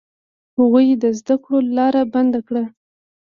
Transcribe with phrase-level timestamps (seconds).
[0.57, 2.63] هغوی د زده کړو لاره بنده کړه.